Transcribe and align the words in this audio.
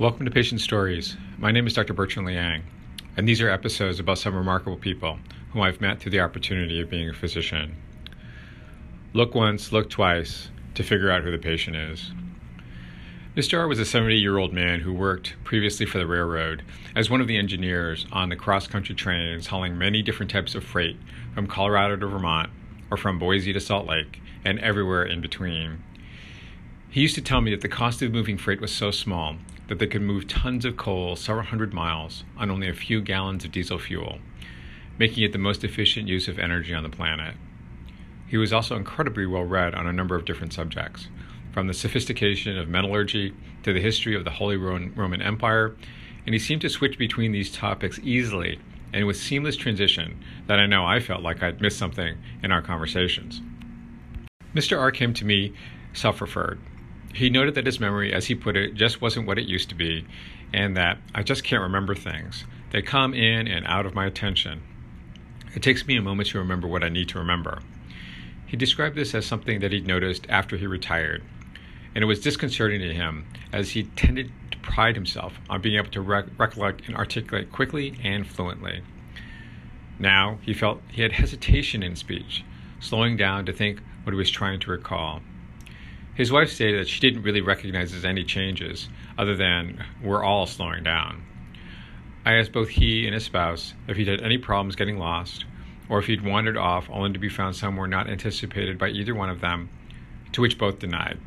Welcome 0.00 0.24
to 0.24 0.30
Patient 0.30 0.62
Stories. 0.62 1.18
My 1.36 1.52
name 1.52 1.66
is 1.66 1.74
Dr. 1.74 1.92
Bertrand 1.92 2.26
Liang, 2.26 2.62
and 3.18 3.28
these 3.28 3.42
are 3.42 3.50
episodes 3.50 4.00
about 4.00 4.16
some 4.16 4.34
remarkable 4.34 4.78
people 4.78 5.18
whom 5.52 5.60
I've 5.60 5.82
met 5.82 6.00
through 6.00 6.12
the 6.12 6.20
opportunity 6.20 6.80
of 6.80 6.88
being 6.88 7.10
a 7.10 7.12
physician. 7.12 7.76
Look 9.12 9.34
once, 9.34 9.72
look 9.72 9.90
twice 9.90 10.48
to 10.72 10.82
figure 10.82 11.10
out 11.10 11.22
who 11.22 11.30
the 11.30 11.36
patient 11.36 11.76
is. 11.76 12.12
Mr. 13.36 13.58
R 13.58 13.68
was 13.68 13.78
a 13.78 13.84
70 13.84 14.16
year 14.16 14.38
old 14.38 14.54
man 14.54 14.80
who 14.80 14.94
worked 14.94 15.34
previously 15.44 15.84
for 15.84 15.98
the 15.98 16.06
railroad 16.06 16.62
as 16.96 17.10
one 17.10 17.20
of 17.20 17.28
the 17.28 17.36
engineers 17.36 18.06
on 18.10 18.30
the 18.30 18.36
cross 18.36 18.66
country 18.66 18.94
trains 18.94 19.48
hauling 19.48 19.76
many 19.76 20.00
different 20.00 20.32
types 20.32 20.54
of 20.54 20.64
freight 20.64 20.96
from 21.34 21.46
Colorado 21.46 21.96
to 21.96 22.06
Vermont 22.06 22.48
or 22.90 22.96
from 22.96 23.18
Boise 23.18 23.52
to 23.52 23.60
Salt 23.60 23.86
Lake 23.86 24.22
and 24.46 24.60
everywhere 24.60 25.04
in 25.04 25.20
between. 25.20 25.84
He 26.88 27.02
used 27.02 27.16
to 27.16 27.22
tell 27.22 27.42
me 27.42 27.50
that 27.50 27.60
the 27.60 27.68
cost 27.68 28.00
of 28.00 28.12
moving 28.12 28.38
freight 28.38 28.62
was 28.62 28.72
so 28.72 28.90
small 28.90 29.36
that 29.70 29.78
they 29.78 29.86
could 29.86 30.02
move 30.02 30.26
tons 30.26 30.64
of 30.64 30.76
coal 30.76 31.14
several 31.14 31.46
hundred 31.46 31.72
miles 31.72 32.24
on 32.36 32.50
only 32.50 32.68
a 32.68 32.74
few 32.74 33.00
gallons 33.00 33.44
of 33.44 33.52
diesel 33.52 33.78
fuel, 33.78 34.18
making 34.98 35.22
it 35.22 35.30
the 35.30 35.38
most 35.38 35.62
efficient 35.62 36.08
use 36.08 36.26
of 36.26 36.40
energy 36.40 36.74
on 36.74 36.82
the 36.82 36.88
planet. 36.88 37.36
He 38.26 38.36
was 38.36 38.52
also 38.52 38.74
incredibly 38.74 39.26
well 39.26 39.44
read 39.44 39.76
on 39.76 39.86
a 39.86 39.92
number 39.92 40.16
of 40.16 40.24
different 40.24 40.52
subjects, 40.52 41.06
from 41.52 41.68
the 41.68 41.72
sophistication 41.72 42.58
of 42.58 42.68
metallurgy 42.68 43.32
to 43.62 43.72
the 43.72 43.80
history 43.80 44.16
of 44.16 44.24
the 44.24 44.30
Holy 44.30 44.56
Roman 44.56 45.22
Empire, 45.22 45.76
and 46.26 46.34
he 46.34 46.40
seemed 46.40 46.62
to 46.62 46.68
switch 46.68 46.98
between 46.98 47.30
these 47.30 47.52
topics 47.52 48.00
easily 48.02 48.58
and 48.92 49.06
with 49.06 49.18
seamless 49.18 49.54
transition 49.54 50.18
that 50.48 50.58
I 50.58 50.66
know 50.66 50.84
I 50.84 50.98
felt 50.98 51.22
like 51.22 51.44
I'd 51.44 51.60
missed 51.60 51.78
something 51.78 52.18
in 52.42 52.50
our 52.50 52.60
conversations. 52.60 53.40
Mr. 54.52 54.80
R 54.80 54.90
came 54.90 55.14
to 55.14 55.24
me 55.24 55.52
self 55.92 56.20
referred 56.20 56.58
he 57.14 57.30
noted 57.30 57.54
that 57.54 57.66
his 57.66 57.80
memory, 57.80 58.12
as 58.12 58.26
he 58.26 58.34
put 58.34 58.56
it, 58.56 58.74
just 58.74 59.00
wasn't 59.00 59.26
what 59.26 59.38
it 59.38 59.46
used 59.46 59.68
to 59.70 59.74
be, 59.74 60.06
and 60.52 60.76
that 60.76 60.98
I 61.14 61.22
just 61.22 61.44
can't 61.44 61.62
remember 61.62 61.94
things. 61.94 62.44
They 62.70 62.82
come 62.82 63.14
in 63.14 63.48
and 63.48 63.66
out 63.66 63.86
of 63.86 63.94
my 63.94 64.06
attention. 64.06 64.62
It 65.54 65.62
takes 65.62 65.86
me 65.86 65.96
a 65.96 66.02
moment 66.02 66.28
to 66.28 66.38
remember 66.38 66.68
what 66.68 66.84
I 66.84 66.88
need 66.88 67.08
to 67.10 67.18
remember. 67.18 67.60
He 68.46 68.56
described 68.56 68.96
this 68.96 69.14
as 69.14 69.26
something 69.26 69.60
that 69.60 69.72
he'd 69.72 69.86
noticed 69.86 70.26
after 70.28 70.56
he 70.56 70.66
retired, 70.66 71.22
and 71.94 72.02
it 72.02 72.06
was 72.06 72.20
disconcerting 72.20 72.80
to 72.80 72.94
him 72.94 73.26
as 73.52 73.70
he 73.70 73.84
tended 73.84 74.30
to 74.52 74.58
pride 74.58 74.94
himself 74.94 75.34
on 75.48 75.60
being 75.60 75.76
able 75.76 75.90
to 75.90 76.00
rec- 76.00 76.38
recollect 76.38 76.86
and 76.86 76.96
articulate 76.96 77.50
quickly 77.50 77.96
and 78.02 78.26
fluently. 78.26 78.82
Now 79.98 80.38
he 80.42 80.54
felt 80.54 80.80
he 80.90 81.02
had 81.02 81.12
hesitation 81.12 81.82
in 81.82 81.96
speech, 81.96 82.44
slowing 82.78 83.16
down 83.16 83.46
to 83.46 83.52
think 83.52 83.80
what 84.04 84.12
he 84.12 84.16
was 84.16 84.30
trying 84.30 84.60
to 84.60 84.70
recall. 84.70 85.20
His 86.14 86.32
wife 86.32 86.50
stated 86.50 86.80
that 86.80 86.88
she 86.88 87.00
didn't 87.00 87.22
really 87.22 87.40
recognize 87.40 88.04
any 88.04 88.24
changes, 88.24 88.88
other 89.16 89.36
than 89.36 89.84
we're 90.02 90.24
all 90.24 90.46
slowing 90.46 90.82
down. 90.82 91.22
I 92.24 92.34
asked 92.34 92.52
both 92.52 92.68
he 92.68 93.06
and 93.06 93.14
his 93.14 93.24
spouse 93.24 93.74
if 93.88 93.96
he'd 93.96 94.08
had 94.08 94.20
any 94.20 94.36
problems 94.36 94.76
getting 94.76 94.98
lost, 94.98 95.46
or 95.88 95.98
if 95.98 96.06
he'd 96.06 96.24
wandered 96.24 96.56
off 96.56 96.88
only 96.90 97.12
to 97.12 97.18
be 97.18 97.28
found 97.28 97.56
somewhere 97.56 97.86
not 97.86 98.08
anticipated 98.08 98.78
by 98.78 98.88
either 98.88 99.14
one 99.14 99.30
of 99.30 99.40
them, 99.40 99.70
to 100.32 100.42
which 100.42 100.58
both 100.58 100.78
denied. 100.78 101.18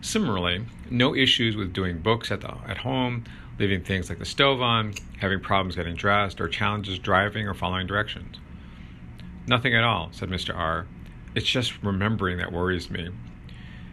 Similarly, 0.00 0.64
no 0.90 1.14
issues 1.14 1.56
with 1.56 1.72
doing 1.72 1.98
books 1.98 2.30
at, 2.30 2.40
the, 2.40 2.54
at 2.66 2.78
home, 2.78 3.24
leaving 3.58 3.82
things 3.82 4.08
like 4.08 4.18
the 4.18 4.24
stove 4.24 4.62
on, 4.62 4.94
having 5.18 5.40
problems 5.40 5.76
getting 5.76 5.96
dressed, 5.96 6.40
or 6.40 6.48
challenges 6.48 6.98
driving 6.98 7.46
or 7.46 7.54
following 7.54 7.86
directions. 7.86 8.38
Nothing 9.46 9.74
at 9.74 9.84
all, 9.84 10.08
said 10.12 10.28
Mr. 10.28 10.56
R. 10.56 10.86
It's 11.34 11.46
just 11.46 11.82
remembering 11.82 12.38
that 12.38 12.52
worries 12.52 12.90
me. 12.90 13.10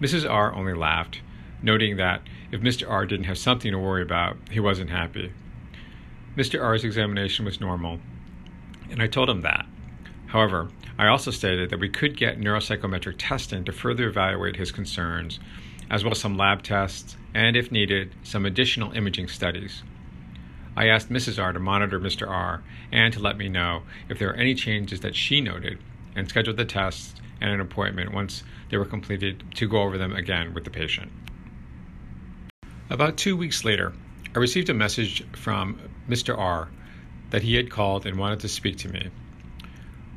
Mrs. 0.00 0.30
R 0.30 0.54
only 0.54 0.74
laughed, 0.74 1.20
noting 1.60 1.96
that 1.96 2.22
if 2.52 2.60
Mr. 2.60 2.88
R 2.88 3.04
didn't 3.04 3.26
have 3.26 3.38
something 3.38 3.72
to 3.72 3.78
worry 3.78 4.02
about, 4.02 4.36
he 4.50 4.60
wasn't 4.60 4.90
happy. 4.90 5.32
Mr. 6.36 6.62
R's 6.62 6.84
examination 6.84 7.44
was 7.44 7.60
normal, 7.60 7.98
and 8.90 9.02
I 9.02 9.08
told 9.08 9.28
him 9.28 9.40
that. 9.40 9.66
However, 10.26 10.68
I 10.96 11.08
also 11.08 11.32
stated 11.32 11.70
that 11.70 11.80
we 11.80 11.88
could 11.88 12.16
get 12.16 12.38
neuropsychometric 12.38 13.16
testing 13.18 13.64
to 13.64 13.72
further 13.72 14.08
evaluate 14.08 14.56
his 14.56 14.70
concerns, 14.70 15.40
as 15.90 16.04
well 16.04 16.12
as 16.12 16.20
some 16.20 16.36
lab 16.36 16.62
tests, 16.62 17.16
and 17.34 17.56
if 17.56 17.72
needed, 17.72 18.14
some 18.22 18.46
additional 18.46 18.92
imaging 18.92 19.26
studies. 19.26 19.82
I 20.76 20.86
asked 20.86 21.08
Mrs. 21.08 21.42
R 21.42 21.52
to 21.52 21.58
monitor 21.58 21.98
Mr. 21.98 22.28
R 22.28 22.62
and 22.92 23.12
to 23.14 23.18
let 23.18 23.36
me 23.36 23.48
know 23.48 23.82
if 24.08 24.18
there 24.18 24.28
were 24.28 24.34
any 24.34 24.54
changes 24.54 25.00
that 25.00 25.16
she 25.16 25.40
noted 25.40 25.78
and 26.16 26.28
scheduled 26.28 26.56
the 26.56 26.64
tests 26.64 27.14
and 27.40 27.50
an 27.50 27.60
appointment 27.60 28.12
once 28.12 28.42
they 28.70 28.76
were 28.76 28.84
completed 28.84 29.44
to 29.54 29.68
go 29.68 29.82
over 29.82 29.98
them 29.98 30.12
again 30.14 30.54
with 30.54 30.64
the 30.64 30.70
patient. 30.70 31.10
About 32.90 33.16
two 33.16 33.36
weeks 33.36 33.64
later, 33.64 33.92
I 34.34 34.38
received 34.38 34.68
a 34.70 34.74
message 34.74 35.24
from 35.32 35.78
Mr. 36.08 36.36
R 36.36 36.68
that 37.30 37.42
he 37.42 37.54
had 37.54 37.70
called 37.70 38.06
and 38.06 38.18
wanted 38.18 38.40
to 38.40 38.48
speak 38.48 38.76
to 38.78 38.88
me. 38.88 39.10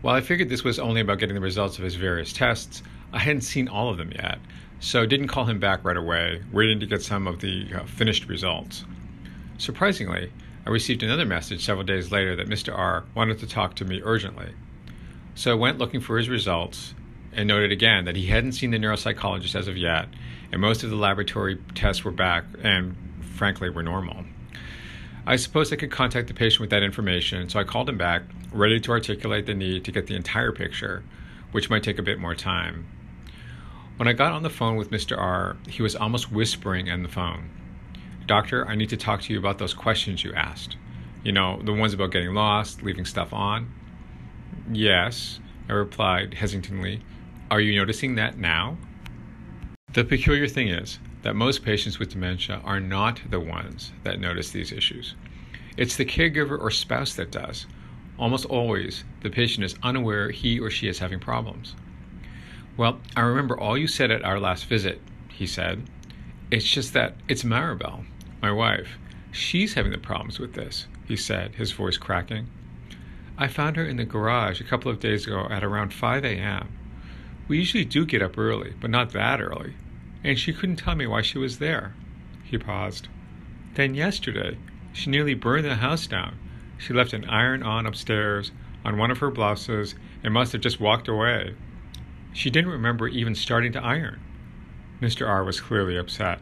While 0.00 0.14
I 0.14 0.20
figured 0.20 0.48
this 0.48 0.64
was 0.64 0.78
only 0.78 1.00
about 1.00 1.18
getting 1.18 1.34
the 1.34 1.40
results 1.40 1.78
of 1.78 1.84
his 1.84 1.94
various 1.94 2.32
tests, 2.32 2.82
I 3.12 3.18
hadn't 3.18 3.42
seen 3.42 3.68
all 3.68 3.90
of 3.90 3.96
them 3.96 4.12
yet, 4.12 4.38
so 4.80 5.06
didn't 5.06 5.28
call 5.28 5.44
him 5.44 5.58
back 5.58 5.84
right 5.84 5.96
away, 5.96 6.42
waiting 6.52 6.80
to 6.80 6.86
get 6.86 7.02
some 7.02 7.26
of 7.26 7.40
the 7.40 7.66
uh, 7.74 7.84
finished 7.84 8.28
results. 8.28 8.84
Surprisingly, 9.56 10.30
I 10.66 10.70
received 10.70 11.02
another 11.02 11.24
message 11.24 11.64
several 11.64 11.86
days 11.86 12.10
later 12.10 12.34
that 12.36 12.48
Mr. 12.48 12.76
R 12.76 13.04
wanted 13.14 13.38
to 13.38 13.46
talk 13.46 13.76
to 13.76 13.84
me 13.84 14.00
urgently. 14.04 14.52
So 15.34 15.50
I 15.50 15.54
went 15.54 15.78
looking 15.78 16.00
for 16.00 16.16
his 16.16 16.28
results 16.28 16.94
and 17.32 17.48
noted 17.48 17.72
again 17.72 18.04
that 18.04 18.14
he 18.14 18.26
hadn't 18.26 18.52
seen 18.52 18.70
the 18.70 18.78
neuropsychologist 18.78 19.56
as 19.56 19.66
of 19.66 19.76
yet, 19.76 20.06
and 20.52 20.60
most 20.60 20.84
of 20.84 20.90
the 20.90 20.96
laboratory 20.96 21.58
tests 21.74 22.04
were 22.04 22.12
back 22.12 22.44
and, 22.62 22.96
frankly, 23.20 23.68
were 23.68 23.82
normal. 23.82 24.24
I 25.26 25.36
suppose 25.36 25.72
I 25.72 25.76
could 25.76 25.90
contact 25.90 26.28
the 26.28 26.34
patient 26.34 26.60
with 26.60 26.70
that 26.70 26.82
information, 26.84 27.48
so 27.48 27.58
I 27.58 27.64
called 27.64 27.88
him 27.88 27.98
back, 27.98 28.22
ready 28.52 28.78
to 28.78 28.92
articulate 28.92 29.46
the 29.46 29.54
need 29.54 29.84
to 29.86 29.92
get 29.92 30.06
the 30.06 30.14
entire 30.14 30.52
picture, 30.52 31.02
which 31.50 31.70
might 31.70 31.82
take 31.82 31.98
a 31.98 32.02
bit 32.02 32.20
more 32.20 32.34
time. 32.34 32.86
When 33.96 34.06
I 34.06 34.12
got 34.12 34.32
on 34.32 34.42
the 34.42 34.50
phone 34.50 34.76
with 34.76 34.90
Mr. 34.90 35.18
R, 35.18 35.56
he 35.68 35.82
was 35.82 35.96
almost 35.96 36.30
whispering 36.30 36.86
in 36.86 37.02
the 37.02 37.08
phone. 37.08 37.50
Doctor, 38.26 38.66
I 38.68 38.74
need 38.74 38.90
to 38.90 38.96
talk 38.96 39.22
to 39.22 39.32
you 39.32 39.38
about 39.38 39.58
those 39.58 39.74
questions 39.74 40.22
you 40.22 40.32
asked. 40.34 40.76
You 41.24 41.32
know, 41.32 41.60
the 41.62 41.72
ones 41.72 41.94
about 41.94 42.12
getting 42.12 42.34
lost, 42.34 42.82
leaving 42.82 43.04
stuff 43.04 43.32
on. 43.32 43.72
Yes, 44.72 45.40
I 45.68 45.74
replied 45.74 46.34
hesitantly, 46.34 47.02
are 47.50 47.60
you 47.60 47.76
noticing 47.78 48.14
that 48.14 48.38
now? 48.38 48.78
The 49.92 50.04
peculiar 50.04 50.48
thing 50.48 50.68
is 50.68 50.98
that 51.22 51.36
most 51.36 51.62
patients 51.62 51.98
with 51.98 52.10
dementia 52.10 52.62
are 52.64 52.80
not 52.80 53.20
the 53.28 53.40
ones 53.40 53.92
that 54.04 54.18
notice 54.18 54.50
these 54.50 54.72
issues. 54.72 55.14
It's 55.76 55.96
the 55.96 56.06
caregiver 56.06 56.58
or 56.58 56.70
spouse 56.70 57.14
that 57.14 57.30
does. 57.30 57.66
Almost 58.18 58.46
always, 58.46 59.04
the 59.20 59.28
patient 59.28 59.64
is 59.64 59.76
unaware 59.82 60.30
he 60.30 60.58
or 60.58 60.70
she 60.70 60.88
is 60.88 60.98
having 60.98 61.20
problems. 61.20 61.74
Well, 62.76 63.00
I 63.14 63.20
remember 63.20 63.58
all 63.58 63.76
you 63.76 63.86
said 63.86 64.10
at 64.10 64.24
our 64.24 64.40
last 64.40 64.64
visit, 64.64 65.00
he 65.28 65.46
said. 65.46 65.82
It's 66.50 66.64
just 66.64 66.94
that 66.94 67.16
it's 67.28 67.42
Maribel, 67.42 68.04
my 68.40 68.50
wife. 68.50 68.96
She's 69.30 69.74
having 69.74 69.92
the 69.92 69.98
problems 69.98 70.38
with 70.38 70.54
this, 70.54 70.86
he 71.06 71.16
said, 71.16 71.54
his 71.56 71.72
voice 71.72 71.98
cracking. 71.98 72.46
I 73.36 73.48
found 73.48 73.76
her 73.76 73.84
in 73.84 73.96
the 73.96 74.04
garage 74.04 74.60
a 74.60 74.64
couple 74.64 74.90
of 74.90 75.00
days 75.00 75.26
ago 75.26 75.48
at 75.50 75.64
around 75.64 75.92
5 75.92 76.24
a.m. 76.24 76.68
We 77.48 77.58
usually 77.58 77.84
do 77.84 78.06
get 78.06 78.22
up 78.22 78.38
early, 78.38 78.74
but 78.80 78.90
not 78.90 79.10
that 79.12 79.40
early. 79.40 79.74
And 80.22 80.38
she 80.38 80.52
couldn't 80.52 80.76
tell 80.76 80.94
me 80.94 81.06
why 81.06 81.22
she 81.22 81.38
was 81.38 81.58
there. 81.58 81.94
He 82.44 82.58
paused. 82.58 83.08
Then 83.74 83.94
yesterday, 83.94 84.56
she 84.92 85.10
nearly 85.10 85.34
burned 85.34 85.64
the 85.64 85.76
house 85.76 86.06
down. 86.06 86.38
She 86.78 86.92
left 86.92 87.12
an 87.12 87.24
iron 87.24 87.62
on 87.62 87.86
upstairs 87.86 88.52
on 88.84 88.98
one 88.98 89.10
of 89.10 89.18
her 89.18 89.30
blouses 89.30 89.96
and 90.22 90.32
must 90.32 90.52
have 90.52 90.60
just 90.60 90.80
walked 90.80 91.08
away. 91.08 91.54
She 92.32 92.50
didn't 92.50 92.70
remember 92.70 93.08
even 93.08 93.34
starting 93.34 93.72
to 93.72 93.82
iron. 93.82 94.20
Mr. 95.00 95.28
R 95.28 95.42
was 95.42 95.60
clearly 95.60 95.96
upset. 95.96 96.40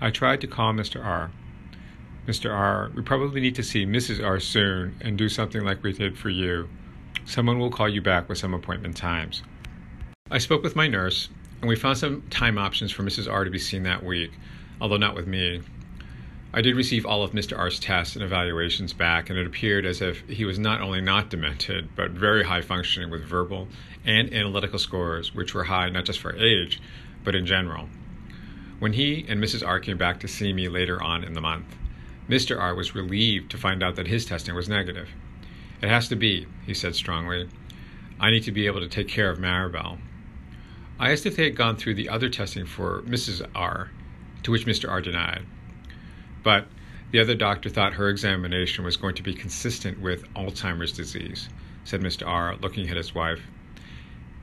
I 0.00 0.10
tried 0.10 0.40
to 0.40 0.46
calm 0.46 0.78
Mr. 0.78 1.04
R. 1.04 1.30
Mr. 2.26 2.52
R, 2.52 2.90
we 2.96 3.02
probably 3.02 3.40
need 3.40 3.54
to 3.54 3.62
see 3.62 3.86
Mrs. 3.86 4.24
R 4.24 4.40
soon 4.40 4.96
and 5.00 5.16
do 5.16 5.28
something 5.28 5.62
like 5.62 5.84
we 5.84 5.92
did 5.92 6.18
for 6.18 6.28
you. 6.28 6.68
Someone 7.24 7.60
will 7.60 7.70
call 7.70 7.88
you 7.88 8.02
back 8.02 8.28
with 8.28 8.36
some 8.36 8.52
appointment 8.52 8.96
times. 8.96 9.44
I 10.28 10.38
spoke 10.38 10.64
with 10.64 10.74
my 10.74 10.88
nurse, 10.88 11.28
and 11.60 11.68
we 11.68 11.76
found 11.76 11.98
some 11.98 12.22
time 12.22 12.58
options 12.58 12.90
for 12.90 13.04
Mrs. 13.04 13.30
R 13.30 13.44
to 13.44 13.50
be 13.50 13.60
seen 13.60 13.84
that 13.84 14.04
week, 14.04 14.32
although 14.80 14.96
not 14.96 15.14
with 15.14 15.28
me. 15.28 15.60
I 16.52 16.62
did 16.62 16.74
receive 16.74 17.06
all 17.06 17.22
of 17.22 17.30
Mr. 17.30 17.56
R's 17.56 17.78
tests 17.78 18.16
and 18.16 18.24
evaluations 18.24 18.92
back, 18.92 19.30
and 19.30 19.38
it 19.38 19.46
appeared 19.46 19.86
as 19.86 20.02
if 20.02 20.28
he 20.28 20.44
was 20.44 20.58
not 20.58 20.80
only 20.80 21.00
not 21.00 21.30
demented, 21.30 21.90
but 21.94 22.10
very 22.10 22.42
high 22.42 22.62
functioning 22.62 23.08
with 23.08 23.24
verbal 23.24 23.68
and 24.04 24.32
analytical 24.32 24.80
scores, 24.80 25.32
which 25.32 25.54
were 25.54 25.64
high 25.64 25.90
not 25.90 26.06
just 26.06 26.18
for 26.18 26.34
age, 26.34 26.80
but 27.22 27.36
in 27.36 27.46
general. 27.46 27.88
When 28.80 28.94
he 28.94 29.24
and 29.28 29.40
Mrs. 29.42 29.64
R 29.64 29.78
came 29.78 29.96
back 29.96 30.18
to 30.20 30.28
see 30.28 30.52
me 30.52 30.68
later 30.68 31.00
on 31.00 31.22
in 31.22 31.34
the 31.34 31.40
month, 31.40 31.66
Mr. 32.28 32.58
R 32.58 32.74
was 32.74 32.94
relieved 32.94 33.50
to 33.50 33.58
find 33.58 33.82
out 33.82 33.96
that 33.96 34.08
his 34.08 34.24
testing 34.26 34.54
was 34.54 34.68
negative. 34.68 35.08
It 35.82 35.88
has 35.88 36.08
to 36.08 36.16
be, 36.16 36.46
he 36.64 36.74
said 36.74 36.94
strongly. 36.94 37.48
I 38.18 38.30
need 38.30 38.44
to 38.44 38.52
be 38.52 38.66
able 38.66 38.80
to 38.80 38.88
take 38.88 39.08
care 39.08 39.30
of 39.30 39.38
Maribel. 39.38 39.98
I 40.98 41.12
asked 41.12 41.26
if 41.26 41.36
they 41.36 41.44
had 41.44 41.56
gone 41.56 41.76
through 41.76 41.94
the 41.94 42.08
other 42.08 42.28
testing 42.28 42.64
for 42.66 43.02
Mrs. 43.02 43.46
R, 43.54 43.90
to 44.42 44.50
which 44.50 44.66
Mr. 44.66 44.88
R 44.90 45.00
denied. 45.00 45.44
but 46.42 46.66
the 47.12 47.20
other 47.20 47.34
doctor 47.34 47.68
thought 47.68 47.94
her 47.94 48.08
examination 48.08 48.84
was 48.84 48.96
going 48.96 49.14
to 49.14 49.22
be 49.22 49.32
consistent 49.34 50.00
with 50.00 50.24
Alzheimer's 50.34 50.92
disease, 50.92 51.48
said 51.84 52.00
Mr. 52.00 52.26
R., 52.26 52.56
looking 52.56 52.88
at 52.88 52.96
his 52.96 53.14
wife. 53.14 53.40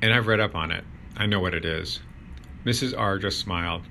And 0.00 0.12
I've 0.12 0.26
read 0.28 0.40
up 0.40 0.54
on 0.54 0.70
it. 0.70 0.84
I 1.16 1.26
know 1.26 1.40
what 1.40 1.54
it 1.54 1.64
is. 1.64 2.00
Mrs. 2.64 2.96
R. 2.96 3.18
just 3.18 3.40
smiled. 3.40 3.82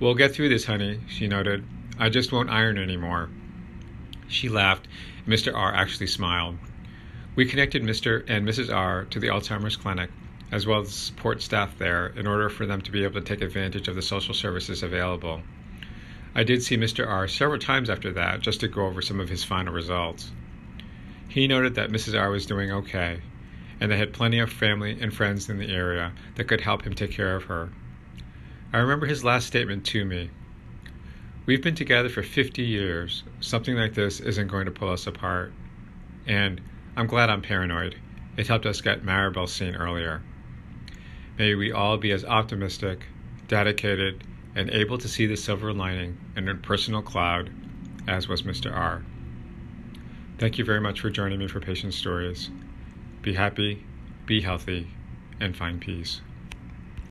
We'll 0.00 0.14
get 0.14 0.34
through 0.34 0.48
this, 0.48 0.64
honey, 0.64 1.00
she 1.08 1.28
noted. 1.28 1.64
I 2.00 2.08
just 2.08 2.32
won't 2.32 2.48
iron 2.48 2.78
anymore. 2.78 3.28
She 4.26 4.48
laughed, 4.48 4.88
Mr. 5.26 5.54
R. 5.54 5.74
actually 5.74 6.06
smiled. 6.06 6.56
We 7.36 7.44
connected 7.44 7.82
Mr. 7.82 8.24
and 8.26 8.48
Mrs. 8.48 8.74
R. 8.74 9.04
to 9.04 9.20
the 9.20 9.26
Alzheimer's 9.26 9.76
clinic, 9.76 10.08
as 10.50 10.66
well 10.66 10.80
as 10.80 10.94
support 10.94 11.42
staff 11.42 11.76
there, 11.76 12.06
in 12.06 12.26
order 12.26 12.48
for 12.48 12.64
them 12.64 12.80
to 12.80 12.90
be 12.90 13.04
able 13.04 13.20
to 13.20 13.26
take 13.26 13.42
advantage 13.42 13.86
of 13.86 13.96
the 13.96 14.00
social 14.02 14.32
services 14.32 14.82
available. 14.82 15.42
I 16.34 16.42
did 16.42 16.62
see 16.62 16.78
Mr. 16.78 17.06
R. 17.06 17.28
several 17.28 17.58
times 17.58 17.90
after 17.90 18.14
that 18.14 18.40
just 18.40 18.60
to 18.60 18.68
go 18.68 18.86
over 18.86 19.02
some 19.02 19.20
of 19.20 19.28
his 19.28 19.44
final 19.44 19.74
results. 19.74 20.32
He 21.28 21.46
noted 21.46 21.74
that 21.74 21.90
Mrs. 21.90 22.18
R. 22.18 22.30
was 22.30 22.46
doing 22.46 22.72
okay, 22.72 23.20
and 23.78 23.92
they 23.92 23.98
had 23.98 24.14
plenty 24.14 24.38
of 24.38 24.50
family 24.50 24.98
and 24.98 25.12
friends 25.12 25.50
in 25.50 25.58
the 25.58 25.70
area 25.70 26.14
that 26.36 26.44
could 26.48 26.62
help 26.62 26.82
him 26.82 26.94
take 26.94 27.12
care 27.12 27.36
of 27.36 27.44
her. 27.44 27.68
I 28.72 28.78
remember 28.78 29.04
his 29.04 29.22
last 29.22 29.46
statement 29.46 29.84
to 29.88 30.02
me. 30.06 30.30
We've 31.46 31.62
been 31.62 31.74
together 31.74 32.08
for 32.08 32.22
50 32.22 32.62
years. 32.62 33.24
Something 33.40 33.74
like 33.74 33.94
this 33.94 34.20
isn't 34.20 34.48
going 34.48 34.66
to 34.66 34.70
pull 34.70 34.90
us 34.90 35.06
apart. 35.06 35.52
And 36.26 36.60
I'm 36.96 37.06
glad 37.06 37.30
I'm 37.30 37.42
paranoid. 37.42 37.96
It 38.36 38.46
helped 38.46 38.66
us 38.66 38.80
get 38.80 39.04
Maribel 39.04 39.48
seen 39.48 39.74
earlier. 39.74 40.22
May 41.38 41.54
we 41.54 41.72
all 41.72 41.96
be 41.96 42.12
as 42.12 42.24
optimistic, 42.24 43.06
dedicated, 43.48 44.22
and 44.54 44.70
able 44.70 44.98
to 44.98 45.08
see 45.08 45.26
the 45.26 45.36
silver 45.36 45.72
lining 45.72 46.18
in 46.36 46.48
a 46.48 46.54
personal 46.54 47.02
cloud 47.02 47.50
as 48.06 48.28
was 48.28 48.42
Mr. 48.42 48.74
R. 48.74 49.02
Thank 50.38 50.58
you 50.58 50.64
very 50.64 50.80
much 50.80 51.00
for 51.00 51.10
joining 51.10 51.38
me 51.38 51.48
for 51.48 51.60
Patient 51.60 51.94
Stories. 51.94 52.50
Be 53.22 53.34
happy, 53.34 53.84
be 54.26 54.40
healthy, 54.40 54.88
and 55.40 55.56
find 55.56 55.80
peace. 55.80 56.20